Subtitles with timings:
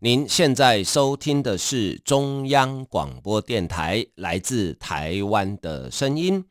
[0.00, 6.44] 您现在收听的是中央广播电台来自台湾的声音。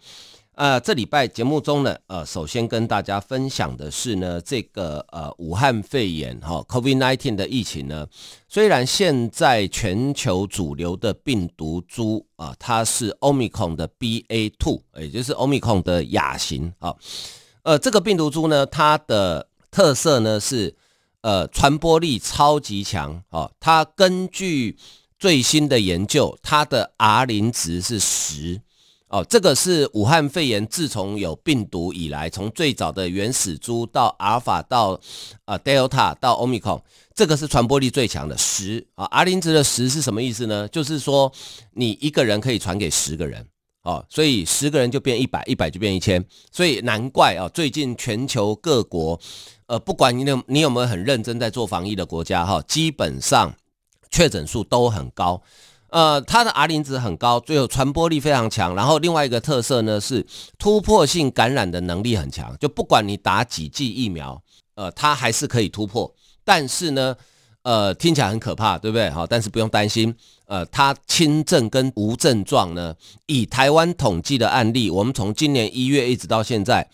[0.56, 8.08] 呃，这礼拜节目中呢，呃，首先跟大家分享的是呢，这个呃，武汉肺炎哈、哦、COVID-19 的疫情呢，
[8.48, 16.96] 虽然现在全球主流的病毒株啊、它是 Omicron 的 BA.2，也就是 Omicron 的亚型啊、
[17.62, 20.74] 呃，这个病毒株呢，它的特色呢是
[21.26, 24.78] 呃，传播力超级强、哦，它根据
[25.18, 28.62] 最新的研究，它的 R 零值是十。
[29.08, 35.02] 哦，这个是武汉肺炎自从有病毒以来，从最早的原始株到阿尔法到
[35.46, 36.84] 呃 Delta 到 Omicron，
[37.16, 39.06] 这个是传播力最强的十啊。
[39.06, 40.68] R 零值的十是什么意思呢？
[40.68, 41.32] 就是说
[41.74, 43.48] 你一个人可以传给十个人
[43.82, 49.20] 哦，所以十个人就变一百，一百就变一千，所以难怪啊，最近全球各国
[49.68, 53.54] 呃，不管你有你有没有很认真在做防疫的国家哈，基本上
[54.12, 55.42] 确诊数都很高。
[55.90, 58.76] 呃，它的 R 零值很高，最后传播力非常强。
[58.76, 60.26] 然后另外一个特色呢是
[60.58, 64.42] 突破性感染的能力很强，就不管你打几剂疫苗，
[64.76, 66.14] 呃，它还是可以突破。
[66.44, 67.16] 但是呢，
[67.62, 69.10] 呃，听起来很可怕，对不对？
[69.10, 70.14] 好，但是不用担心，
[70.48, 72.94] 呃，它轻症跟无症状呢，
[73.28, 76.88] 以台湾统计的案例，我们从今年一月一直到现在，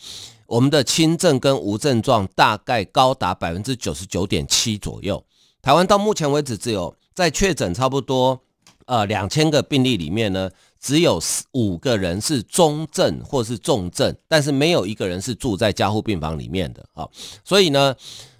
[0.51, 5.23] 我们的轻症跟无症状大概高达百分之九十九点七左右。
[5.61, 8.41] 台湾到目前为止只有在确诊差不多。
[8.85, 16.83] 呃，两千个病例里面呢，只有四五个人是中症或是重症，但是没有一个人是住在加护病房里面的。
[16.91, 17.09] 好，
[17.45, 17.95] 所以呢，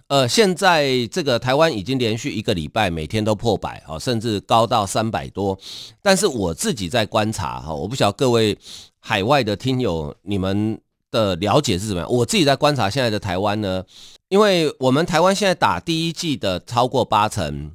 [0.08, 5.58] 呃，现在这个台湾已经连续一个礼拜每天都破百，哈，甚至高到三百多。
[6.02, 8.58] 但是我自己在观察，哈，我不晓得各位
[9.00, 10.78] 海外的听友你们
[11.12, 12.10] 的了解是怎么样。
[12.10, 13.84] 我自己在观察现在的台湾呢，
[14.30, 17.74] 因为我们台湾现在打第一剂的超过八成。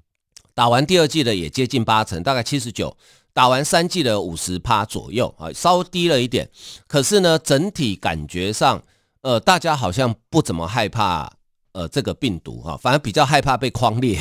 [0.55, 2.97] 打完第二剂的也接近八成，大概七十九。
[3.35, 6.49] 打完三剂的五十趴左右啊，稍低了一点。
[6.87, 8.83] 可是呢，整体感觉上，
[9.21, 11.31] 呃，大家好像不怎么害怕
[11.73, 14.19] 呃这个病毒哈，反而比较害怕被匡列，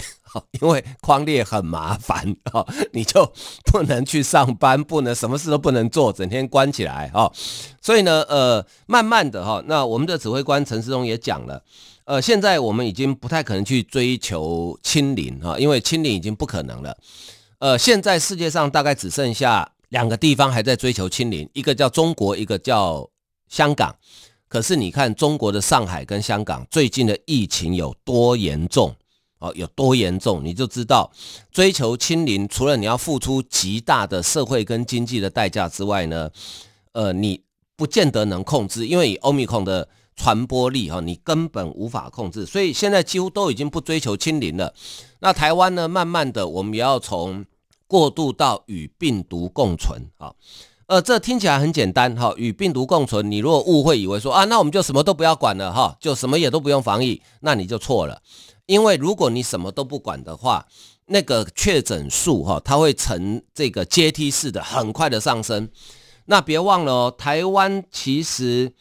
[0.62, 3.31] 因为框列很麻烦哦，你就
[3.72, 7.31] 不能去上班，不能什么事都不能做，整天关起来哦。
[7.81, 11.63] 所以呢，呃，慢慢的哈，那我们的指挥官陈世忠也讲了。
[12.06, 16.96] 呃，现在我们已经不太可能去追求清零哈，因为清零已经不可能了。
[17.59, 23.09] 呃，现在世界上大概只剩下两个地方还在追求清零，一个叫中国，一个叫
[23.50, 23.96] 香港。
[24.47, 28.96] 可是你看中国的上海跟香港最近的疫情有多严重
[29.40, 31.12] 哦，有多严重，你就知道
[31.51, 36.29] 追求清零，除了你要付出极大的社会跟经济的代价之外呢，
[36.94, 37.41] 呃，你
[37.75, 39.88] 不见得能控制，因为以欧米孔的。
[40.18, 44.73] 传播力哈，你根本无法控制，所以现在几乎都已经不追求清零了。
[45.19, 45.90] 那台湾呢？
[45.90, 47.44] 慢慢的，我们也要从
[47.85, 50.34] 过渡到与病毒共存啊。
[50.88, 53.29] 呃，这听起来很简单哈，与病毒共存。
[53.29, 58.22] 你如果误会以为说啊，那我们就什么都不要管了哈，就什么也都不用防疫，那你就错了。
[58.65, 60.67] 因为如果你什么都不管的话，
[61.07, 65.69] 那个确诊数哈，它会呈这个阶梯式的很快的上升。
[66.25, 68.73] 那别忘了哦，台湾其实。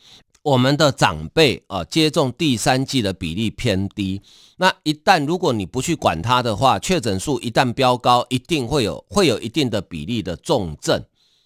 [0.45, 4.21] 我们的长辈啊，接种第三剂的比例偏低。
[4.59, 11.03] 那一旦如果你不去管它的话，确诊数一旦飙高，一定会有会有一定的比例的重症，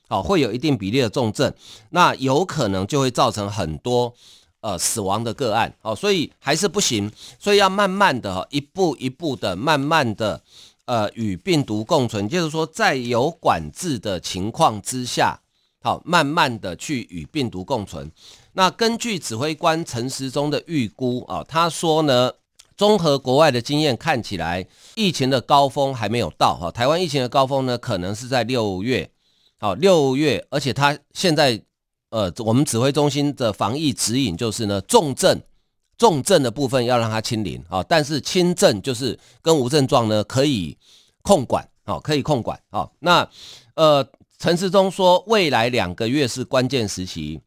[0.09, 1.55] 好，会有一定比例的重症，
[1.91, 4.13] 那有可能就会造成很多
[4.61, 10.43] 呃死亡的个案，好，所以还是不行，所以要慢慢的，一步一步的，慢慢的
[10.87, 15.41] 呃与病毒共存，就是说在有管制的情况之下，
[15.81, 18.11] 好，慢慢的去与病毒共存。
[18.55, 22.33] 那根据指挥官陈时中的预估啊，他说呢，
[22.77, 24.67] 综合国外的经验看起来，
[24.97, 26.71] 疫情的高峰还没有到哈。
[26.71, 29.09] 台湾疫情的高峰呢，可能是在六月，
[29.61, 31.63] 好，六月，而且他现在
[32.11, 35.41] 呃，我们指挥中心的防疫指引就是呢，重症
[35.97, 40.77] 重症的部分要让它清零啊，但是轻症就是跟无症状呢可以
[41.23, 42.89] 控管啊，可以控管啊。
[43.01, 43.29] 那
[43.75, 44.09] 呃，
[44.39, 47.41] 陈时中说，未来两个月是关键时期。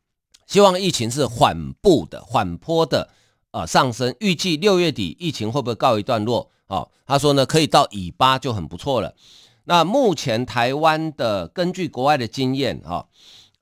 [0.45, 3.09] 希望疫情是缓步的、缓坡的，
[3.51, 4.13] 呃上升。
[4.19, 6.51] 预计六月底疫情会不会告一段落？
[6.67, 9.15] 哦，他说呢，可以到尾巴就很不错了。
[9.63, 13.07] 那目前台湾的根据国外的经验哈，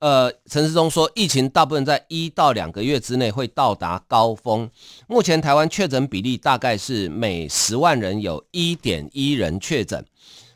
[0.00, 4.68] 呃，陈时中说疫情大部分在一到两个月之内会到达高峰。
[5.06, 10.02] 目前台湾确诊比例大概是每十万人有一点一人确诊，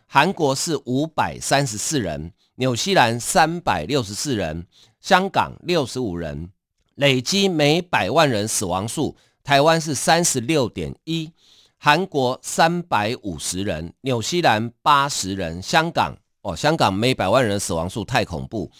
[0.06, 4.66] 韩国是五百三十四人，纽西兰三百六十四人，
[4.98, 6.48] 香港六十五人，
[6.94, 11.30] 累积每百万人死亡数，台湾是三十六点一。
[11.76, 18.70] 韩国三百五十人，纽西兰八十人，香港哦，香港每百万人死亡数太恐怖，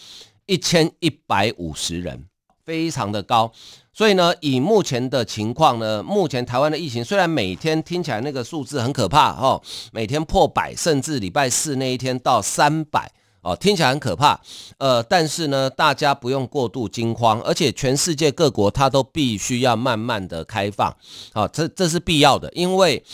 [0.46, 2.26] 一千一百五十人，
[2.64, 3.52] 非常的高。
[3.93, 9.62] 所以呢，以目前的情况呢，目前台湾的疫情虽然每天听起来那个数字很可怕哦，
[9.93, 13.12] 每天破百，甚至礼拜四那一天到三百。
[13.46, 14.41] 哦，听起来很可怕，
[14.79, 20.91] 呃，但是呢，大家不用过度惊慌，而且全世界各国它都必须要慢慢的开放，
[21.35, 23.05] 好、哦，这这是必要的，因为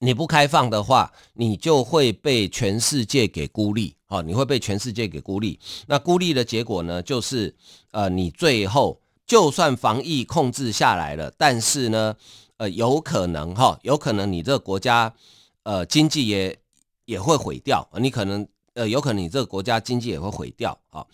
[0.00, 7.54] 你不开放的话，你就会被全世界给孤立，哦，你会被全世界给孤立，那孤立的结果呢，就是
[7.92, 12.14] 呃，你最后就算防疫控制下来了，但是呢，
[12.58, 15.14] 呃，有可能哈、有可能你这个国家
[15.62, 16.58] 呃经济也
[17.06, 18.46] 也会毁掉，你可能。
[18.74, 21.04] 呃，有可能你这个国家经济也会毁掉啊。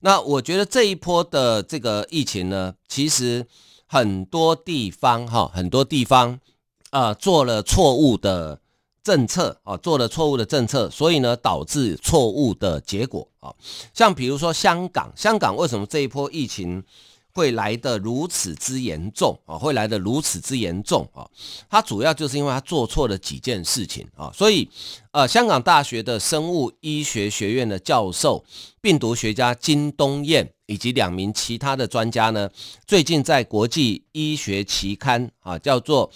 [0.00, 3.46] 那我觉得这一波的这个疫情呢，其实
[3.86, 6.40] 很多地方哈，很多地方
[6.90, 8.60] 啊做了错误的
[9.04, 13.54] 政策啊，做了错误的政策，所以呢导致错误的结果啊。
[13.92, 16.82] 像比如说香港，香港为什么这一波疫情？
[17.36, 19.58] 会来得如此之严重啊！
[19.58, 21.28] 会来得如此之严重啊！
[21.68, 24.70] 它主要就是因为他做错了几件事情啊，所以
[25.10, 28.44] 呃，香港大学的生物医学学院的教授、
[28.80, 32.48] 病毒学家金东彦以及两名其他的专家呢，
[32.86, 36.08] 最近在国际医学期刊啊，叫做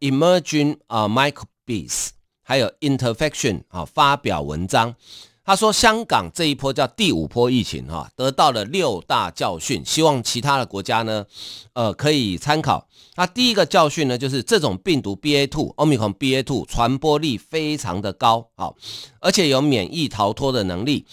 [0.00, 2.08] Emerging 啊 Microbes，
[2.42, 4.94] 还有 Interfection 啊发表文章。
[5.44, 11.26] 他说：“香港这一波叫第五波疫情，哈，得到了六大教训，希望其他的国家呢，
[11.72, 12.86] 呃，可以参考。
[13.16, 18.76] 那第一个教训呢，就是这种病毒 BA two Omicron BA two 传播力非常的高，好，
[19.18, 21.06] 而且有免疫逃脱的能力。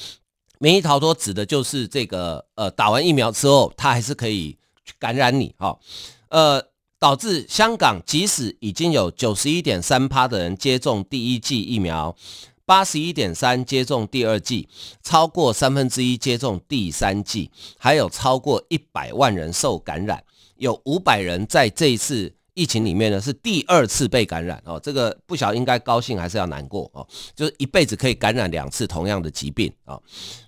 [0.60, 4.56] 免疫逃脱指的就是这个，呃，打完疫苗之后，它还是可以
[5.00, 5.80] 感染你，哈，
[6.30, 6.64] 呃，
[7.00, 12.16] 导致香港即使已经有九十一点三趴的人接种第一剂疫苗。”
[12.70, 14.70] 八十一点三接种第二剂，
[15.02, 17.50] 超过三分之一接种第三剂，
[17.80, 20.24] 还有超过一百万人受感染，
[20.58, 30.00] 有五百人在这一次疫情里面呢是第二次被感染哦，这个不晓得应该高兴还是要难过哦，就是一辈子可以感染两次同样的疾病啊。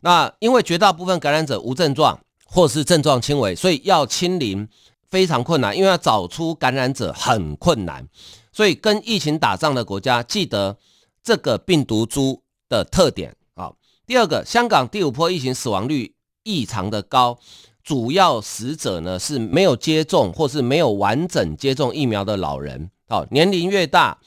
[0.02, 4.70] 那因为绝大部分感染者无症状或是症状轻微，所以要清零
[5.12, 8.08] 非常困难，因为要找出感染者很困难，
[8.52, 10.78] 所以跟疫情打仗的国家记得。
[11.24, 13.72] 这个病毒株的特点啊，
[14.08, 17.38] 第二个，香港第五波疫情死亡率异常的高，
[17.84, 22.90] 主要死者呢是没有接种或是没有完整接种疫苗的老人。
[23.08, 24.18] 好，年龄越大，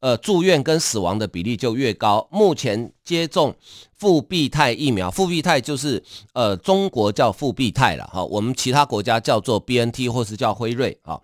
[0.00, 2.26] 呃，住院跟死亡的比例就越高。
[2.32, 3.54] 目前接种
[4.00, 6.02] 复必泰疫苗，复必泰就是
[6.32, 11.20] 呃中国叫复必泰了哈，我们其他国家叫做 BNT 或是叫辉瑞啊，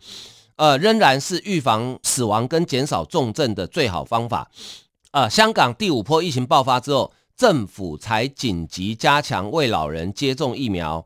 [0.56, 4.50] 呃，仍然是预防死亡跟减少重症的最好方法。
[5.12, 11.02] 呃，香港第五波疫情爆发之后，政府才紧急加强为老人接种疫苗，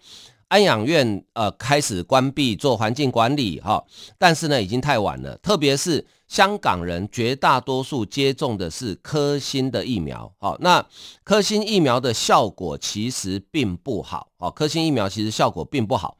[0.50, 3.84] 安养院呃开始关闭做环境管理哈，
[4.18, 10.84] 但是呢已经太晚了，特别是香港人绝大多数接种的是科兴的疫苗，好，那
[11.22, 16.16] 科兴疫苗的效果其实并不好，哦，科兴疫苗其实效果并不好，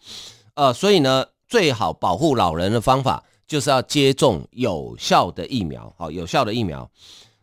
[0.54, 6.88] 呃，所以呢，最好保护老人的方法就是要接种有效的疫苗，好，有效的疫苗。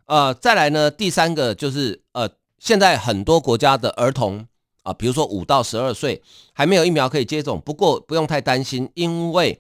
[0.06, 2.30] 呃，再来呢，第三个就是呃，
[2.60, 4.48] 现在很多国家的儿童
[4.88, 9.60] 啊，比如说五到十二岁还没有疫苗可以接种，不过不用太担心，因为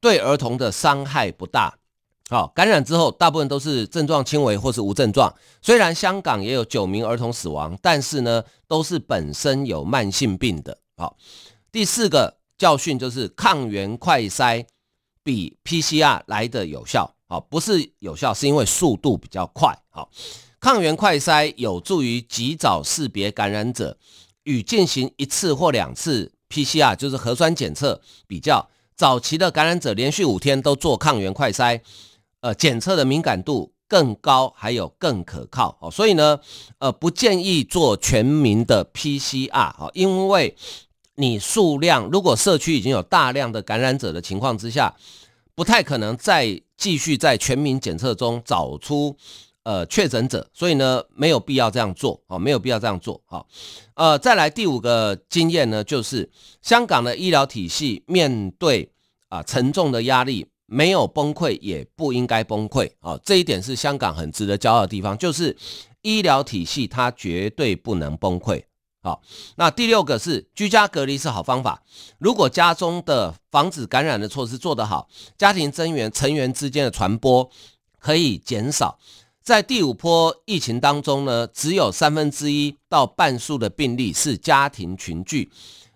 [0.00, 1.78] 对儿童的伤害不大。
[2.28, 5.32] 好，感染之后大部分都是症状轻微或是无症状。
[5.62, 10.76] 虽然香港也有九名儿童死亡，但是呢，都是本身有慢性病的。
[10.96, 11.16] 好，
[11.70, 14.64] 第四个教训就是抗原快筛
[15.22, 17.14] 比 PCR 来得有效。
[17.28, 19.78] 好，不是有效，是因为速度比较快。
[19.90, 20.10] 好，
[20.58, 23.96] 抗原快筛有助于及早识别感染者，
[24.44, 28.68] 与进行一次或两次 PCR，就是核酸检测比较。
[28.96, 31.80] 早期的感染者连续五天都做抗原快筛，
[32.40, 35.76] 呃，检测的敏感度更高，还有更可靠。
[35.80, 36.38] 哦，所以呢，
[36.78, 39.74] 呃，不建议做全民的 PCR。
[39.78, 40.56] 哦，因为
[41.16, 44.94] 你数量如果社区已经有大量的感染者的情况之下，
[45.56, 49.16] 不太可能再继续在全民检测中找出
[49.64, 53.46] 呃确诊者，所以呢没有必要这样做哦，没有必要这样做好。
[53.94, 56.30] 呃，再来第五个经验呢，就是
[56.62, 58.88] 香港的医疗体系面对
[59.28, 65.56] 啊、沉重的压力，没有崩溃，也不应该崩溃啊、这一点是香港很值得骄傲的地方，就是
[66.02, 68.62] 医疗体系它绝对不能崩溃。
[69.02, 69.20] 好，
[69.56, 71.82] 那第六个是居家隔离是好方法。
[72.18, 77.50] 如果家中的防止感染的措施做得好，家庭增员成员之间的传播
[77.98, 78.98] 可以减少。
[79.44, 85.50] 在第五波疫情当中呢，只有三分之一到半数的病例是家庭群聚，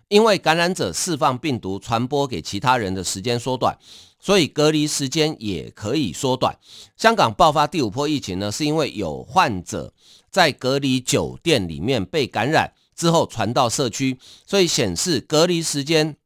[0.07, 3.75] 因为感染者释放病毒传播给其他人的时间缩短，
[4.19, 6.55] 所以隔离时间也可以缩短。
[6.95, 9.91] 香港爆发第五波疫情呢，是因为有患者
[10.29, 12.71] 在隔离酒店里面被感染。
[12.95, 16.17] 之后传到社区，所以显示隔离时间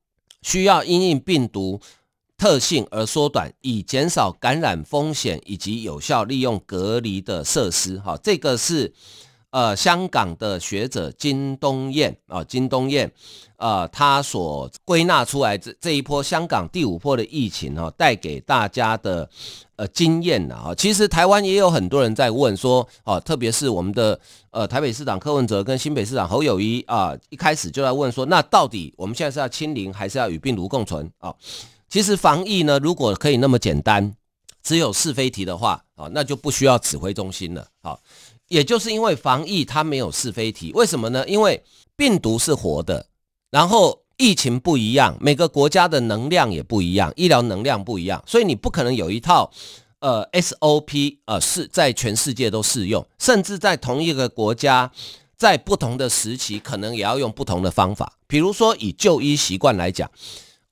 [0.41, 1.79] 需要因应病毒
[2.43, 7.97] 特性而缩短，以减少感染风险以及有效利用隔离的设施。
[7.99, 8.91] 哈，这个是
[9.51, 13.09] 呃香港的学者金东彦啊，金东彦
[13.55, 19.29] 呃他所归纳出来这这一波香港第五波的疫情哈，带给大家的。
[19.75, 20.53] 呃，经验呢？
[20.53, 24.19] 啊，其实台湾也有很多人在问说，哦，特别是我们的
[24.51, 31.33] 呃台北市长柯文哲跟新北市长侯友谊啊，一开始就在问说，那到底我们现在是要清零还是要与病毒共存啊？
[31.93, 34.15] 其实防疫呢，如果可以那么简单，
[34.63, 37.67] 只有是非题的话啊，那就不需要指挥中心了。
[37.83, 38.01] 好，
[38.47, 41.23] 也就是因为防疫它没有是非题，为什么呢？
[41.27, 41.63] 因为
[41.95, 43.05] 病毒是活的，
[43.51, 43.99] 然后。
[44.17, 49.51] 疫情不一样，每个国家的能量也不一样，医疗能量不一样，所以你不可能有一套
[49.99, 54.91] 呃 SOP 呃是在全世界都适用，甚至在同一个国家，
[55.35, 58.13] 在不同的时期可能也要用不同的方法。
[58.27, 60.09] 比如说以就医习惯来讲，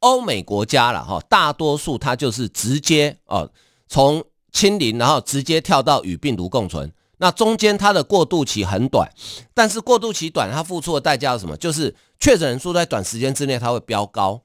[0.02, 3.50] 欧美国家了哈，大多数它就是直接哦
[3.88, 6.92] 从清零，然后直接跳到与病毒共存。
[7.18, 9.10] 那中间它的过渡期很短，
[9.54, 11.56] 但是过渡期短，它付出的代价是什么？
[11.58, 14.42] 就是确诊人数在短时间之内它会飙高。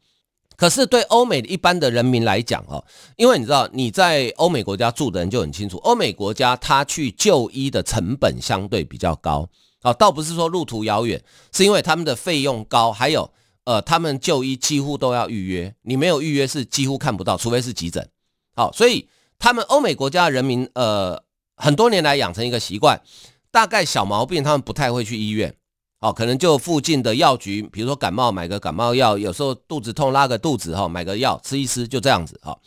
[0.56, 2.84] 可是对欧美一般的人民来讲，哦，
[3.16, 9.48] 因为你知道你在欧美国家住的人就很清楚，欧美国家它去就医的成本相对比较高。
[9.82, 11.22] 啊，倒不是说路途遥远，
[11.52, 13.30] 是因为他们的费用高，还有
[13.66, 18.08] 呃，他们就医几乎都要预约，你没有预约是几乎看不到，除非是急诊。
[18.56, 19.06] 好，所以
[19.38, 21.22] 他们欧美国家的人民，呃。
[21.58, 23.00] 很多年来养成一个习惯，
[23.50, 25.56] 大概小毛病他们不太会去医院，
[26.00, 32.58] 哦，可能就附近的药局，比如说感冒买个感冒药，有时候肚子痛拉个肚子哈，买个药吃一吃就这样子哈。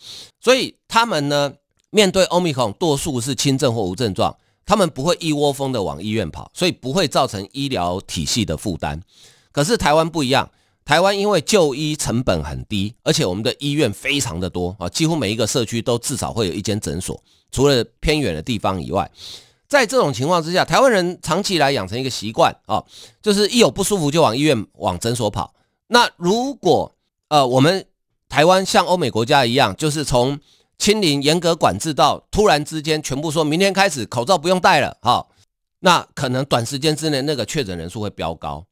[0.41, 1.53] 所以他们呢，
[1.91, 8.99] 面对 Omicron 多数是轻症或无症状，他们不会一窝蜂的往医院跑，所以不会造成医疗体系的负担。
[9.51, 10.49] 可是台湾不一样，
[10.89, 17.23] 台湾因为就医成本很低，而且我们的医院非常的多啊，几乎每一个社区都至少会有一间诊所。
[17.51, 19.07] 除了偏远的地方以外，
[19.67, 22.83] 在这种情况之下，台湾人长期以来养成一个习惯啊，
[23.21, 25.53] 就是一有不舒服就往医院、往诊所跑。
[25.89, 26.91] 那如果
[27.27, 27.85] 呃我们
[28.27, 30.39] 台湾像欧美国家一样，就是从
[30.79, 35.29] 清零严格管制到突然之间全部说明天开始口罩不用戴了，好，
[35.81, 38.65] 那可能短时间之内那个确诊人数会飙高。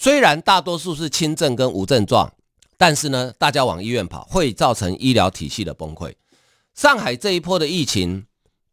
[0.00, 2.32] 虽然大多数是轻症跟无症状，
[2.76, 6.14] 但是呢，大家往医院跑会造成医疗体系的崩溃。
[6.76, 8.24] 上海这一波的疫情，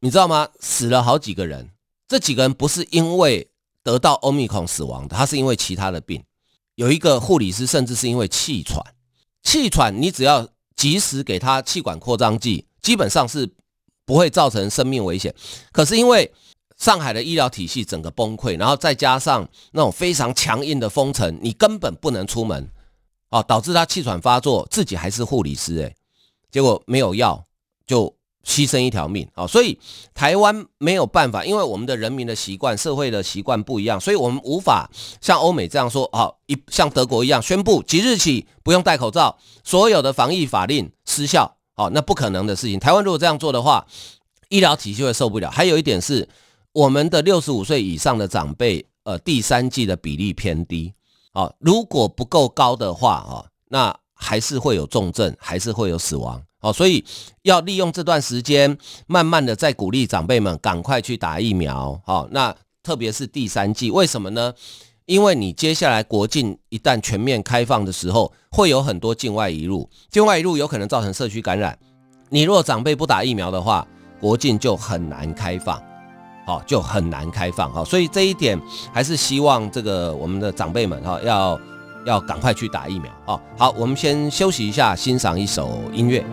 [0.02, 0.50] 你知道吗？
[0.60, 1.72] 死了好几个人，
[2.08, 3.50] 这几个人不是因为
[3.82, 6.24] 得到欧米孔死亡的，他是因为其他的病。
[6.76, 8.80] 有一个护理师甚至是因为气喘，
[9.42, 13.52] 气喘你只要及时给他气管扩张剂，基本上是
[14.06, 15.34] 不会造成生命危险。
[15.72, 16.32] 可是因为
[16.78, 22.70] 上海的医疗体系整个崩溃，然后再加上那种非常强硬的封城，你根本不能出门，
[23.30, 25.96] 哦，导致他气喘发作，自己还是护理师，哎，
[26.52, 27.46] 结果没有药。
[27.88, 28.12] 就
[28.44, 29.46] 牺牲一条命啊！
[29.46, 29.78] 所以
[30.16, 34.90] 台湾没有办法，因为我们的人民的习惯、社会的习惯不一样，所以我们无法
[35.22, 41.58] 像欧美这样说啊，一像德国一样宣布即日起不用戴口罩，所有的防疫法令失效。
[41.76, 42.80] 哦，那不可能的事情。
[42.80, 43.86] 台湾如果这样做的话，
[44.50, 45.52] 医疗体系会受不了。
[45.52, 46.28] 还有一点是，
[46.76, 50.94] 我们的六十五岁以上的长辈，呃，第三季的比例偏低。
[51.32, 56.42] 啊，如果不够高的话啊，那还是会有重症，还是会有死亡。
[56.60, 57.02] 哦，所以
[57.44, 58.78] 要利用这段时间，
[59.08, 61.98] 慢慢的再鼓励长辈们赶快去打疫苗。
[62.06, 62.54] 好，那
[62.84, 64.54] 特别是第三季，为什么呢？
[65.06, 71.80] 因为你接下来国境一旦全面开放的时候，会有很多境外移入，境外移入有可能造成社区感染。
[72.28, 73.88] 你若长辈不打疫苗的话，
[74.20, 75.82] 国境就很难开放，
[76.46, 77.72] 好，就很难开放。
[77.74, 78.60] 好，所以这一点
[78.94, 81.60] 还是希望这个我们的长辈们哈，要
[82.06, 83.12] 要赶快去打疫苗。
[83.26, 86.24] 哦，好，我们先休息一下，欣赏一首音乐。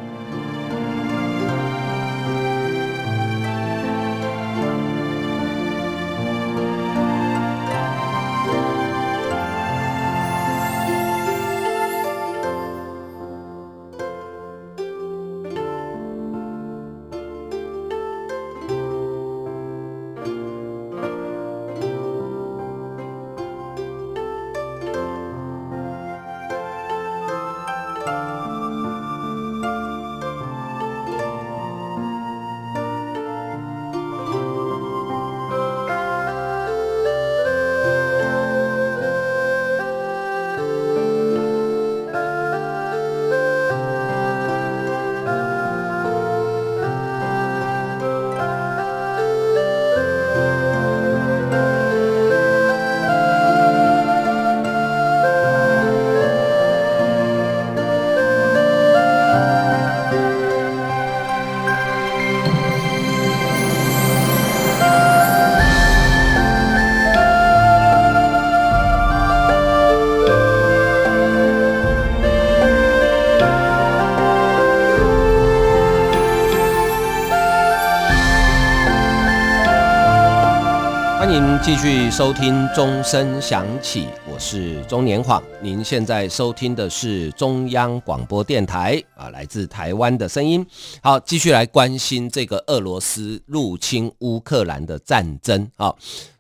[81.83, 85.43] 续收听钟声响起，我是钟年晃。
[85.61, 90.65] 您现在收听的是中央广播电台啊，来自台湾的声音。
[91.03, 95.93] 好，继续来关心这个俄罗斯入侵乌克兰的战争啊。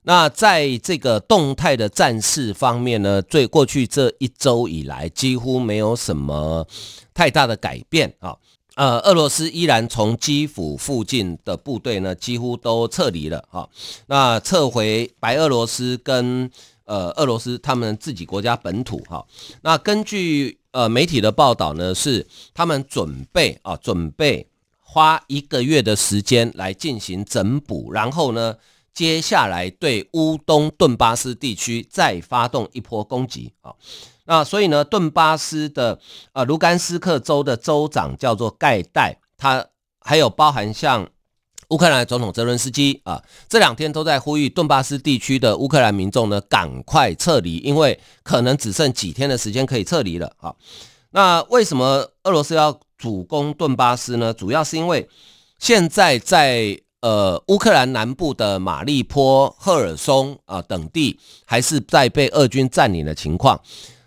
[0.04, 6.64] 那在这个动态的战事方面呢，最过去这一周以来，几乎没有什么
[7.12, 8.36] 太大的改变啊。
[8.74, 13.68] 呃，俄罗斯依然从基辅附近的部队呢，几乎都撤离了哈。
[14.06, 16.50] 那撤回白俄罗斯跟
[16.84, 19.26] 呃俄罗斯他们自己国家本土哈。
[19.60, 24.46] 那根据呃媒体的报道呢，是他们准备啊，准备
[24.80, 28.56] 花一个月的时间来进行整补，然后呢，
[28.94, 33.74] 接下来对乌东顿巴斯地区再发动一波攻击啊。
[34.24, 35.98] 那所以呢，顿巴斯的
[36.32, 39.66] 呃卢甘斯克州的州长叫做盖代，他
[40.00, 41.08] 还有包含像
[41.70, 50.54] 乌克兰总统泽伦斯基啊，这两天都在呼吁顿巴斯地区的乌克兰民众呢赶快撤离，因为可能只剩几天的时间可以撤离了啊。
[51.10, 54.32] 那为什么俄罗斯要主攻顿巴斯呢？
[54.32, 55.08] 主要是因为
[55.58, 63.60] 现在在呃乌克兰南部的马利坡、赫尔松啊等地还是在被俄军占领的情况。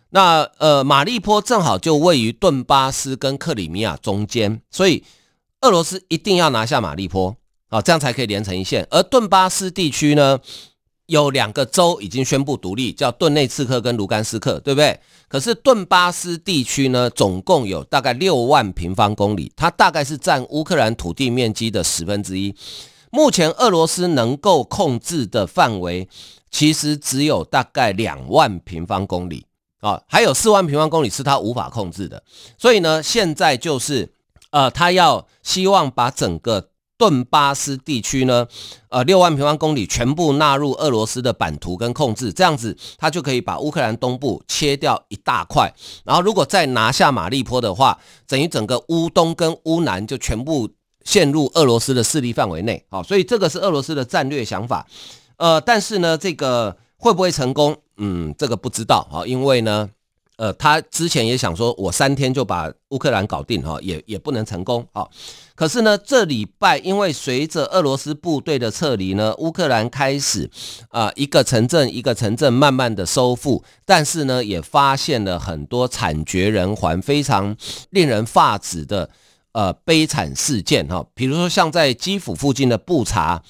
[0.10, 5.04] 那呃，马利坡正好就位于顿巴斯跟克里米亚中间，所以
[5.62, 7.36] 俄罗斯一定要拿下马利坡
[7.68, 8.88] 啊，这样才可以连成一线。
[8.90, 10.40] 而顿巴斯地区呢，
[11.08, 15.00] 有两个州已经宣布独立，叫顿内茨克跟卢甘斯克，对不对？
[15.28, 22.56] 可是顿巴斯地区呢，总共有大概六万平方公里，它大概是占乌克兰土地面积的十分之一。
[23.12, 26.08] 目前俄罗斯能够控制的范围，
[26.52, 29.46] 其实只有大概两万平方公里。
[29.82, 32.24] 啊，还有四万平方公里是他无法控制的，
[32.58, 34.12] 所以呢，现在就是，
[34.50, 38.48] 呃，他要希望把整个顿巴斯地区呢，
[38.90, 50.70] 呃，六万平方公里全部纳入俄罗斯的版图跟控制，这样子他就可以把乌克兰东部切掉一大块，然后如果再拿下马利坡的话，等于整个乌东跟乌南就全部
[51.04, 52.84] 陷入俄罗斯的势力范围内。
[52.90, 54.88] 好，所以这个是俄罗斯的战略想法，
[55.38, 57.76] 呃，但是呢，这个会不会成功？
[57.98, 59.90] 嗯，这个不知道哈，因为呢，
[60.38, 65.10] 呃，他之前也想说，我三天就把乌克兰搞定哈，也也不能成功哈。
[65.56, 70.50] 可是呢，这礼拜因为随着俄罗斯部队的撤离呢，乌克兰开始
[70.90, 77.56] 啊、一个城镇一个城镇慢慢的收复，但是呢，也发现了很多惨绝人寰、非常
[77.90, 79.10] 令人发指的
[79.54, 83.42] 呃悲惨事件哈，比如说像在基辅附近的布查。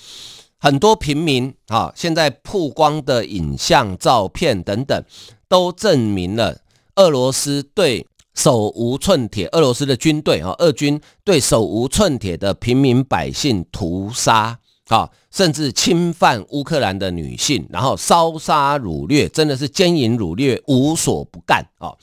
[0.57, 5.03] 很多平民啊，现在曝光的影像、照片等等，
[5.47, 6.57] 都证明了
[6.95, 21.93] 俄罗斯对手无寸铁，俄罗斯的军队啊，俄军对手无寸铁的平民百姓屠杀啊，甚至侵犯乌克兰的女性，然后烧杀掳掠，真的是奸淫掳掠无所不干啊。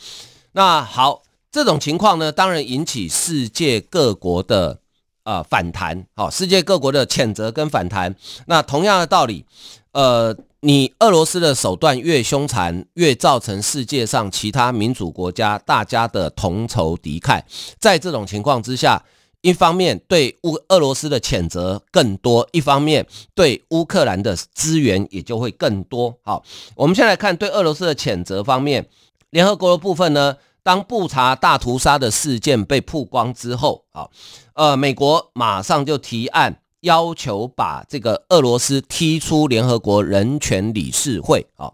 [0.53, 4.81] 那好，这种情况呢，当然引起世界各国的。
[5.25, 8.13] 呃，反弹，好，世界各国的谴责跟反弹。
[8.47, 9.47] 那同样的道理，
[9.93, 17.43] 呃，你俄罗斯的手段越凶残，越造成世界上其他民主国家大家的同仇敌忾。
[17.81, 19.05] 在这种情况之下，
[19.41, 26.17] 一方面对乌俄罗斯的谴责更多，一方面对乌克兰的资源也就会更多。
[26.23, 26.45] 好，
[26.77, 28.89] 我们先来看对俄罗斯的谴责方面，
[29.31, 30.37] 联合国的部分呢？
[30.65, 34.09] 当布查大屠杀的事件被曝光之后，啊，
[34.55, 41.45] 呃，美国马上就提案要求把这个俄罗斯踢出联合国人权理事会。
[41.57, 41.73] 啊，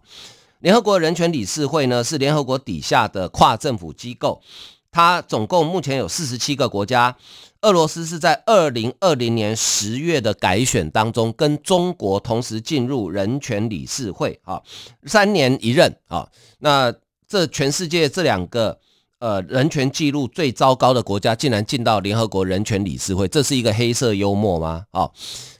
[0.61, 4.41] 联合国人权理事会呢是联合国底下的跨政府机构，
[4.89, 7.15] 它总共目前有四十七个国家。
[7.61, 14.39] 俄罗斯是在二零二零年十月的改选当中，跟中国同时进入人权理事会。
[14.43, 14.61] 啊，
[15.05, 15.95] 三年一任。
[16.07, 16.27] 啊，
[16.59, 16.91] 那。
[17.31, 18.79] 这全世界这两个
[19.19, 24.85] 呃人权记录最糟糕的国家，竟然进到联合国人权理事会，这是一个黑色幽默吗？
[24.91, 25.11] 哦，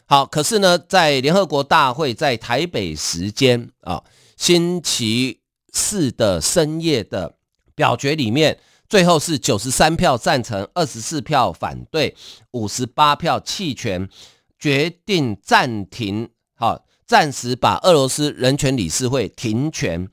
[0.05, 4.03] 好，可是呢，在联合国大会在台北时间啊、
[4.37, 5.41] 星期
[5.73, 7.35] 四的深夜的
[7.75, 12.15] 表决里面，最后是九十三票赞成，二十四票反对，
[12.51, 14.09] 五十八票弃权，
[14.57, 20.07] 决定暂停，好、哦，暂时把俄罗斯人权理事会停权。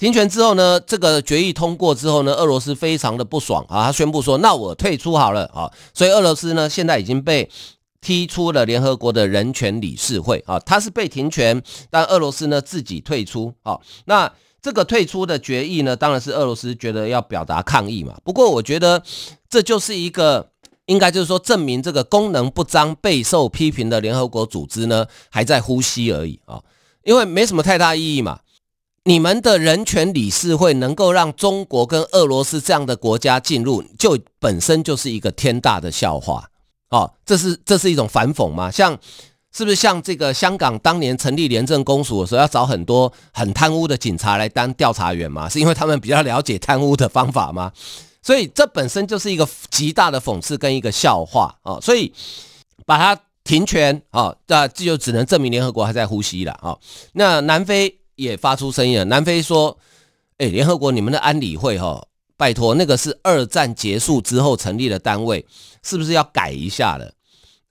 [0.00, 7.46] 停权之后呢，这个决议通过之后呢，俄罗斯非常的不爽啊，他宣布说：“那我退出好了啊。”所以俄罗斯呢，现在已经被
[8.00, 13.78] 踢出了联合国的人权理事会啊，他是被停权，但俄罗斯呢自己退出啊。
[14.06, 14.32] 那
[14.62, 18.14] 这个退出的决议呢，当然是俄罗斯觉得要表达抗议嘛。
[18.24, 19.02] 不过我觉得
[19.50, 20.48] 这就是一个，
[20.86, 26.58] 应该就是说证明这个功能不彰、备受批评的联合国组织呢还在呼吸而已啊。
[27.04, 28.40] 因为没什么太大意义嘛。
[29.10, 36.48] 你们的人权理事会能够让中国跟俄罗斯这样的国家进入，就本身就是一个天大的笑话。
[36.90, 38.70] 哦，这是这是一种反讽吗？
[38.70, 38.96] 像
[39.52, 45.48] 是不是像这个香港当年成立廉政公署的时候，要找很多很贪污的警察来当调查员吗？
[45.48, 47.72] 是因为他们比较了解贪污的方法吗？
[48.22, 51.80] 所以这本身就是一个极大的讽刺跟一个笑话啊！
[51.82, 52.12] 所以
[52.86, 56.78] 把它停权啊，那这就只能证明联合国还在呼吸了啊。
[57.14, 59.78] 那南非也发出声音了，南非说
[60.36, 62.06] ：“哎，联合国你们的安理会哈，
[62.36, 65.46] 拜托，那个是二战结束之后成立的单位，
[65.82, 67.14] 是不是要改一下了？”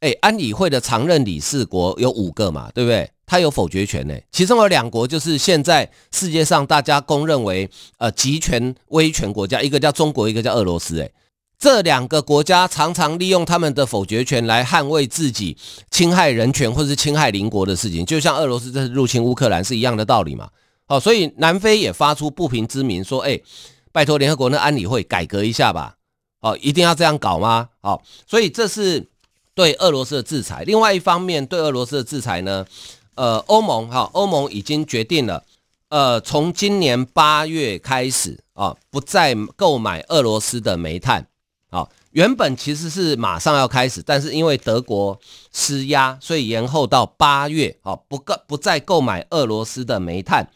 [0.01, 3.09] 哎，安理会的常任理事国有五个嘛，对不对？
[3.25, 10.99] 他有否决权呢，其中有两国就是现在世界上大家公认为呃集权威权国家，一个叫中国，一个叫俄罗斯。
[10.99, 11.12] 哎，
[11.60, 15.58] 这两个国家常常利用他们的否决权来捍卫自己
[15.91, 20.50] 侵害人权或是侵害邻国的事情，就像俄罗斯这次入侵乌克兰是一样的道理嘛。
[20.88, 23.39] 好，所以南非也发出不平之鸣，说：哎，
[23.91, 25.95] 拜托联合国的安理会改革一下吧。
[26.41, 27.69] 好，一定要这样搞吗？
[27.82, 29.08] 好，所以这是。
[29.56, 32.65] 对俄罗斯的制裁，另外一方面对俄罗斯的制裁呢，
[33.15, 35.43] 呃，欧盟哈，欧盟已经决定了，
[35.89, 41.28] 呃，从今年八月开始啊，不再购买俄罗斯的煤炭，
[42.12, 45.19] 原本其实是马上要开始，但是因为德国
[45.52, 50.50] 施压，所以延后到八月，啊，不购不再购买俄罗斯的煤炭。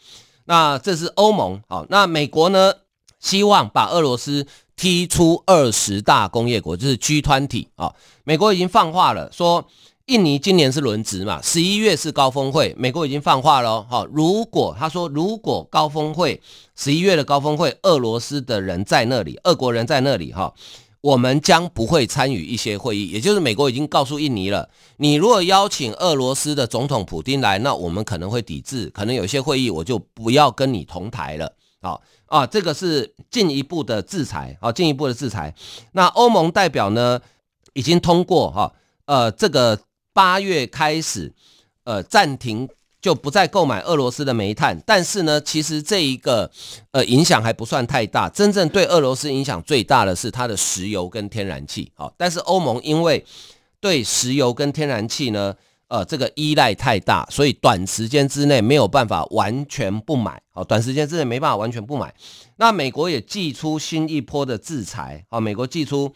[0.46, 2.74] 那这是欧盟，好，那美国呢，
[3.18, 4.46] 希望把俄罗斯。
[4.76, 7.94] 踢出二十大工业国，就是 G 团体啊。
[8.24, 9.64] 美国已经放话了，说
[10.06, 12.74] 印尼今年是轮值嘛，十一月是高峰会。
[12.76, 16.42] 美国已经放话了，哈，如果他说如果高峰会
[16.74, 20.52] 十一月的高峰会，俄罗斯的人在那里，俄国人在那里，哈，
[21.04, 23.08] 我们将不会参与一些会议。
[23.08, 32.00] 也就是美国已经告诉印尼了，你如果邀请俄罗斯的总统普丁来，那我们可能会抵制，可能有些会议我就不要跟你同台了，啊。
[32.26, 35.54] 啊，这个是进一步的制裁，啊，进一步的制裁。
[35.92, 37.20] 那欧盟代表呢，
[37.74, 38.72] 已经通过哈，
[39.04, 39.78] 呃，这个
[40.14, 41.34] 八月开始，
[41.84, 42.66] 呃，暂停
[43.04, 44.80] 就不再购买俄罗斯的煤炭。
[44.86, 46.50] 但是呢，其实这一个
[46.92, 51.92] 呃影响还不算太大，真正对俄罗斯影响最大的是它的石油跟天然气。
[51.94, 53.22] 好，但是欧盟因为
[53.78, 55.54] 对石油跟天然气呢。
[55.88, 60.40] 呃，这个依赖太大，所以短时间之内没有办法完全不买。
[60.50, 62.12] 好，短时间之内没办法完全不买。
[62.56, 65.24] 那美国也祭出新一波的制裁。
[65.28, 66.12] 好，美国祭出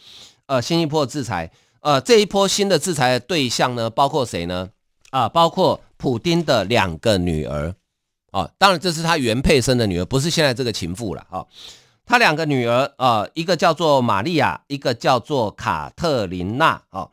[0.46, 1.52] 呃新一波的制裁。
[1.80, 4.70] 呃，这一波新的制裁的对象呢，包括谁呢？
[5.10, 7.74] 啊，包括普丁的两个女儿。
[8.30, 11.26] 啊，当然这是他原配生的女儿，不是现在这个情妇了。
[11.30, 11.46] 啊，
[12.04, 16.82] 他两个女儿啊，一个叫做玛利亚，一个叫做卡特琳娜。
[16.90, 17.08] 啊，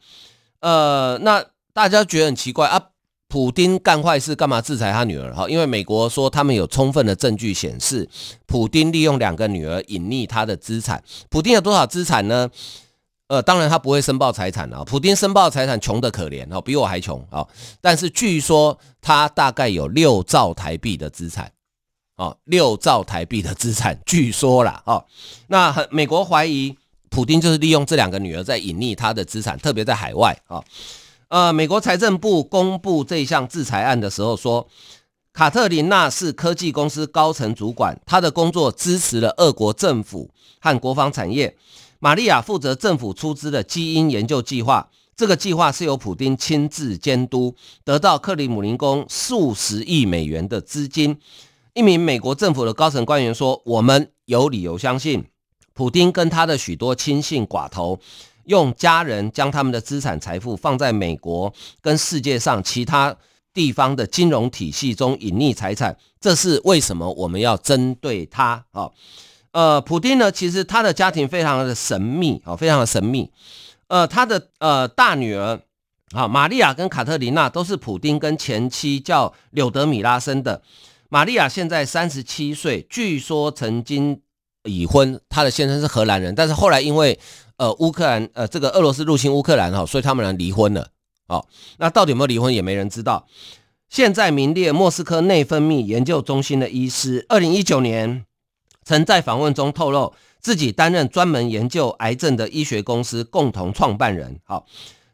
[0.59, 1.45] 呃，那。
[1.75, 2.81] 大家觉得很奇怪啊，
[3.27, 5.35] 普丁干坏事干嘛制裁他女儿？
[5.35, 8.07] 哈，因为美国说他们有充分的证据显示，
[8.45, 11.03] 普丁利用两个女儿隐匿他的资产。
[11.29, 12.49] 普丁有多少资产呢？
[13.27, 14.83] 呃，当然他不会申报财产啊。
[14.83, 17.45] 普丁申报财产穷得可怜哦，比我还穷啊。
[17.81, 21.51] 但是据说他大概有六兆台币的资产，
[22.17, 24.83] 哦，六兆台币的资产，据说啦。
[24.85, 25.03] 哦。
[25.47, 26.77] 那美国怀疑
[27.09, 30.63] 普丁就是利用这两个女儿在隐匿他的资产，特别在海外啊。
[31.29, 34.67] 呃，美国财政部公布这项制裁案的时候说，
[35.33, 41.57] 卡特琳娜是科技公司高层主管，她的工作支持了俄国政府和国防产业。
[41.99, 51.19] 玛利亚负责政府出资的基因研究计划，这个计划是由普丁亲自监督，得到克里姆林宫数十亿美元的资金。
[51.73, 55.25] 一名美国政府的高层官员说：“我们有理由相信，
[55.73, 57.99] 普丁跟他的许多亲信寡头。”
[58.45, 63.17] 用家人将他们的资产财富放在美国跟世界上其他
[63.55, 68.91] 地方的金融体系中隐匿财产，这是为什么我们要针对他啊？
[69.55, 73.31] 呃，普丁呢，其实他的家庭非常的神秘啊，非常的神秘。
[73.87, 75.61] 呃，他的呃大女儿
[76.11, 80.61] 啊，玛利亚跟卡特琳娜都是普丁跟前妻叫柳德米拉生的。
[81.07, 84.19] 玛利亚现在三十七岁，据说曾经
[84.65, 87.17] 已婚，她的先生是荷兰人，但是后来因为
[87.55, 90.89] 呃，乌克兰呃，这个俄罗斯入侵乌克兰哈，所以他们俩离婚了。
[91.29, 93.25] 哦，那到底有没有离婚也没人知道。
[93.87, 98.25] 现在名列莫斯科内分泌研究中心的医师，二零一九年
[98.85, 104.39] 曾在访问中透露，自己担任专门研究癌症的医学公司共同创办人。
[104.43, 104.67] 好，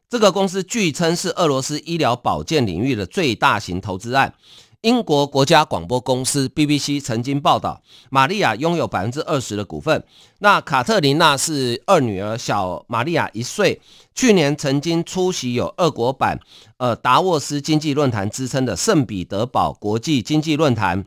[0.09, 4.33] 这个公司据称是俄罗斯医疗保健领域的最大型投资案，
[4.81, 10.03] 英国国家广播公司 BBC 曾经报道，玛利亚拥有百分之二十的股份。
[10.39, 13.79] 那卡特琳娜是二女儿，小玛利亚一岁，
[14.13, 16.37] 去年曾经出席有俄国版
[16.75, 21.05] 呃达沃斯经济论坛之称的圣彼得堡国际经济论坛，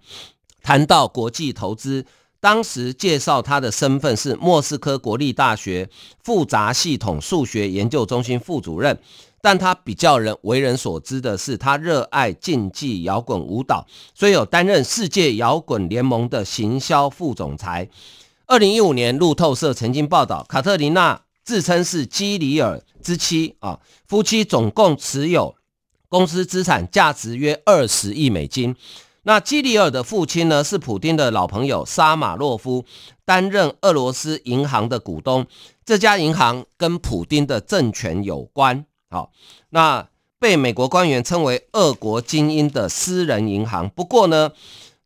[0.63, 2.07] 谈到国际投资。
[2.45, 5.89] 当时介绍他的身份是莫斯科国立大学
[6.23, 9.01] 复杂系统数学研究中心副主任，
[9.41, 17.89] 但他比较人为人所知的是，他热爱竞技摇滚舞蹈，所以有担任世界摇滚联盟的行销副总裁。
[18.45, 25.55] 二零一五年，路透社曾经报道，卡特琳娜自称是基里尔之妻啊，夫妻总共持有
[26.11, 28.77] 公司资产价值约二十亿美金。
[29.25, 32.85] 那基里尔的父亲呢，是普丁的老朋友沙马洛夫，
[33.25, 35.47] 担任俄罗斯银行的股东。
[35.85, 38.85] 这家银行跟普丁的政权有关。
[39.11, 39.31] 好，
[39.71, 40.09] 那
[40.39, 43.89] 被美国官员称为“俄国精英”的私人银行。
[43.89, 44.53] 不过呢，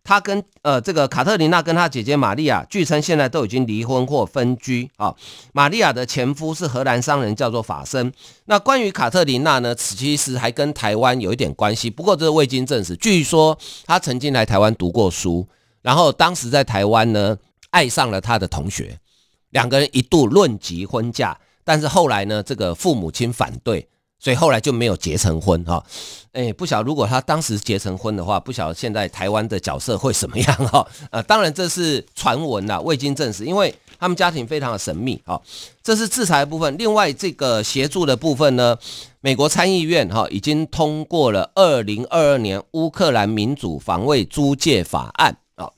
[0.09, 5.14] 他跟呃这个卡特琳娜跟他姐姐玛利亚，据称现在都已经离婚或分居啊。
[5.53, 8.11] 玛利亚的前夫是荷兰商人，叫做法森。
[8.47, 12.97] 那关于卡特琳娜呢，此其实还跟台湾有一点关系，不过这是未经证实。
[12.97, 15.47] 据说他曾经来台湾读过书，
[15.83, 17.37] 然后当时在台湾呢
[17.68, 18.99] 爱上了他的同学，
[19.51, 23.87] 两个人一度论及婚嫁，但是后来呢这个父母亲反对。
[24.21, 25.83] 所以后来就没有结成婚哈，
[26.33, 30.85] 诶，不晓得如果他当时结成婚的话，不晓得现在台湾的角色会什么样哈？
[31.11, 35.41] 呃，当然这是传闻呐，未经证实，因为他们家庭非常的神秘哈。
[35.85, 38.77] 这是制裁部分，另外这个协助的部分呢，
[39.21, 45.71] 美国参议院哈已经通过了二零二二年乌克兰民主防卫租借法案啊，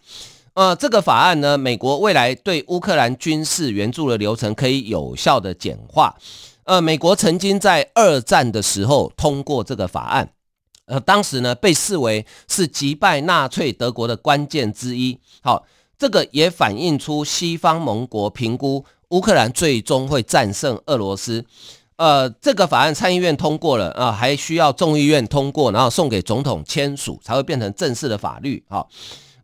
[0.55, 6.17] 呃，这个法案呢，美国未来对乌克兰军事援助的流程可以有效的简化。
[6.71, 10.31] 呃，美国曾经在二战的时候通过这个法案，
[10.87, 15.19] 呃，当时呢被视为是击败纳粹德国的关键之一。
[15.43, 15.67] 好，
[15.99, 21.45] 这个也反映出西方盟国评估乌克兰最终会战胜俄罗斯。
[21.97, 28.65] 呃，这个法案参议院通过了啊，还需要众议院通过，然后送给总统签署，才会变成正式的法律。
[28.69, 28.89] 好，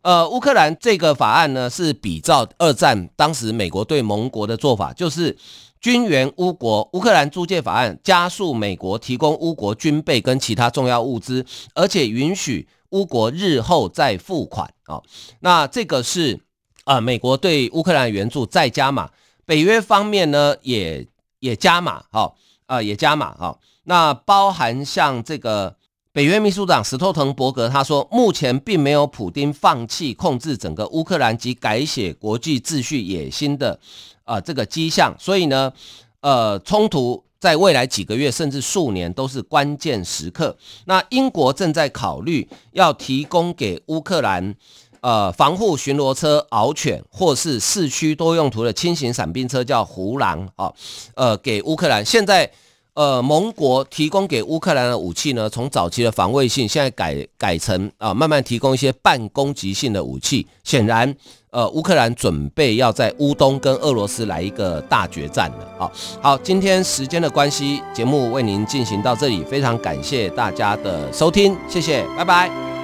[0.01, 5.37] 呃，乌克兰这个法案呢是比照二战当时美国对盟国的做法，就是。
[5.79, 15.01] 军援乌国，乌克兰租借法案加速美国提供乌国军备跟其他重要物资，而且允许乌国日后再付款啊。
[15.41, 16.39] 那这个是
[16.85, 19.09] 啊，美国对乌克兰援助再加码，
[19.45, 21.07] 北约方面呢也
[21.39, 22.33] 也加码，哈
[22.65, 23.59] 啊也加码哈。
[23.83, 25.75] 那包含像这个
[26.11, 33.79] 北约秘书长史托滕伯格他说，目前并没有普丁放弃控制整个乌克兰及改写国际秩序野心的。
[34.27, 35.71] 啊、这个迹象，所以呢，
[36.19, 40.55] 呃，冲突在未来几个月甚至数年都是关键时刻。
[40.85, 44.53] 那英国正在考虑要提供给乌克兰，
[45.01, 50.73] 呃，防护巡逻车、獒犬，或是四驱多用途的轻型伞兵车，叫胡狼啊，
[51.15, 52.05] 呃，给乌克兰。
[52.05, 52.51] 现在，
[52.97, 60.47] 呃，盟国提供给乌克兰的武器呢，从早期的防卫性，现在改改成啊、呃，慢慢提供一些半攻击性的武器。
[60.63, 61.15] 显然。
[61.49, 65.67] 呃，乌克兰准备要在乌东跟俄罗斯来一个大决战了。
[65.79, 72.76] 好，好，今天时间的关系，节目为您进行到这里，非常感谢大家的收听，谢谢，拜拜。